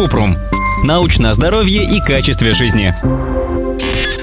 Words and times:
Купрум. 0.00 0.34
Научное 0.82 1.34
здоровье 1.34 1.84
и 1.84 2.00
качестве 2.00 2.54
жизни. 2.54 2.94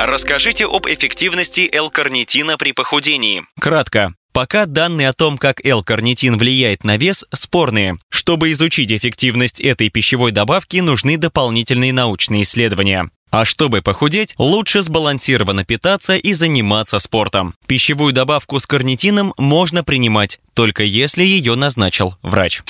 Расскажите 0.00 0.66
об 0.66 0.88
эффективности 0.88 1.70
L-карнитина 1.72 2.58
при 2.58 2.72
похудении. 2.72 3.44
Кратко. 3.60 4.08
Пока 4.32 4.66
данные 4.66 5.10
о 5.10 5.12
том, 5.12 5.38
как 5.38 5.64
L-карнитин 5.64 6.38
влияет 6.38 6.82
на 6.82 6.96
вес, 6.96 7.24
спорные. 7.32 7.98
Чтобы 8.08 8.50
изучить 8.50 8.90
эффективность 8.90 9.60
этой 9.60 9.90
пищевой 9.90 10.32
добавки, 10.32 10.78
нужны 10.78 11.16
дополнительные 11.16 11.92
научные 11.92 12.42
исследования. 12.42 13.08
А 13.30 13.44
чтобы 13.44 13.80
похудеть, 13.80 14.34
лучше 14.38 14.82
сбалансированно 14.82 15.64
питаться 15.64 16.16
и 16.16 16.32
заниматься 16.32 16.98
спортом. 16.98 17.54
Пищевую 17.66 18.12
добавку 18.12 18.58
с 18.58 18.66
карнитином 18.66 19.32
можно 19.38 19.84
принимать, 19.84 20.40
только 20.54 20.82
если 20.82 21.22
ее 21.22 21.54
назначил 21.54 22.16
врач. 22.22 22.62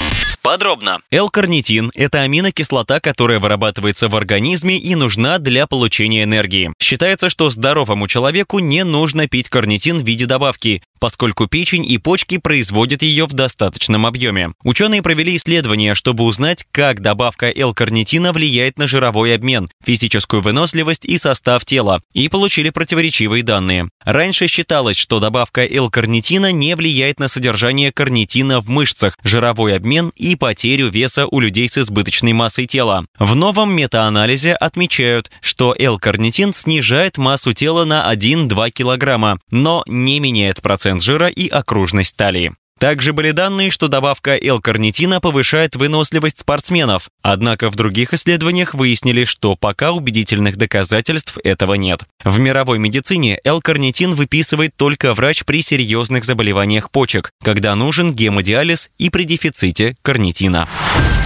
Подробно. 0.43 1.01
L-карнитин– 1.11 1.91
это 1.95 2.23
аминокислота, 2.23 3.01
которая 3.01 3.39
вырабатывается 3.39 4.09
в 4.09 4.17
организме 4.17 4.79
и 4.79 4.95
нужна 4.95 5.39
для 5.39 5.67
получения 5.67 6.25
энергии. 6.25 6.73
Считается, 6.81 7.29
что 7.29 7.51
здоровому 7.51 8.09
человеку 8.09 8.59
не 8.59 8.85
нужно 8.85 9.29
пить 9.29 9.49
карнитин 9.49 9.99
в 9.99 10.07
виде 10.07 10.27
добавки, 10.27 10.83
поскольку 11.01 11.47
печень 11.47 11.85
и 11.85 11.99
почки 11.99 12.39
производят 12.39 13.03
ее 13.03 13.27
в 13.27 13.33
достаточном 13.33 14.07
объеме. 14.07 14.53
Ученые 14.63 15.03
провели 15.03 15.35
исследование, 15.35 15.95
чтобы 15.95 16.25
узнать, 16.25 16.67
как 16.71 17.01
добавка 17.01 17.51
L-карнитина 17.51 18.33
влияет 18.33 18.79
на 18.79 18.87
жировой 18.87 19.35
обмен, 19.35 19.71
физическую 19.85 20.43
выносливость 20.43 21.07
и 21.07 21.17
состав 21.17 21.65
тела, 21.65 22.01
и 22.13 22.29
получили 22.29 22.71
противоречивые 22.71 23.43
данные. 23.43 23.89
Раньше 24.05 24.47
считалось, 24.47 24.99
что 24.99 25.19
добавка 25.21 25.65
L-карнитина 25.65 26.53
не 26.53 26.77
влияет 26.77 27.19
на 27.19 27.29
содержание 27.29 27.93
карнитина 27.93 28.61
в 28.61 28.69
мышцах, 28.69 29.19
жировой 29.25 29.77
обмен 29.77 30.13
и 30.17 30.37
потерю 30.37 30.89
веса 30.89 31.27
у 31.27 31.41
людей 31.41 31.69
с 31.69 31.79
избыточной 31.79 32.35
массой 32.35 32.67
тела. 32.67 33.07
В 33.19 33.35
новом 33.35 33.75
метаанализе 33.75 34.53
отмечают, 34.53 35.31
что 35.41 35.75
L-карнитин 35.79 36.53
снижает 36.53 37.17
массу 37.17 37.55
тела 37.55 37.85
на 37.85 38.13
1-2 38.13 38.71
килограмма, 38.71 39.39
но 39.51 39.83
не 39.87 40.21
меняет 40.21 40.61
процент 40.61 40.90
жира 40.99 41.29
и 41.29 41.47
окружность 41.47 42.17
талии. 42.17 42.55
Также 42.81 43.13
были 43.13 43.33
данные, 43.33 43.71
что 43.71 43.89
добавка 43.89 44.39
L-карнитина 44.43 45.21
повышает 45.21 45.77
выносливость 45.77 46.39
спортсменов, 46.39 47.11
однако 47.21 47.71
в 47.71 47.77
других 47.77 48.15
исследованиях 48.15 48.73
выяснили, 48.73 49.25
что 49.25 49.55
пока 49.55 49.93
убедительных 49.93 50.57
доказательств 50.57 51.37
этого 51.45 51.75
нет. 51.75 52.05
В 52.25 52.39
мировой 52.39 52.79
медицине 52.79 53.39
L-карнитин 53.45 54.15
выписывает 54.15 54.75
только 54.77 55.13
врач 55.13 55.45
при 55.45 55.61
серьезных 55.61 56.25
заболеваниях 56.25 56.91
почек, 56.91 57.33
когда 57.45 57.75
нужен 57.75 58.15
гемодиализ 58.15 58.91
и 58.97 59.11
при 59.11 59.25
дефиците 59.25 59.95
карнитина. 60.01 60.67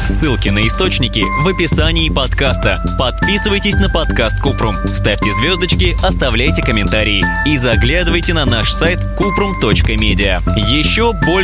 Ссылки 0.05 0.51
на 0.51 0.67
источники 0.67 1.23
в 1.43 1.49
описании 1.49 2.11
подкаста. 2.11 2.83
Подписывайтесь 2.99 3.77
на 3.77 3.89
подкаст 3.89 4.39
Купрум, 4.41 4.75
ставьте 4.87 5.33
звездочки, 5.33 5.97
оставляйте 6.05 6.63
комментарии 6.63 7.25
и 7.47 7.57
заглядывайте 7.57 8.35
на 8.35 8.45
наш 8.45 8.71
сайт 8.71 8.99
kuprum.media. 9.19 10.43
Еще 10.57 11.15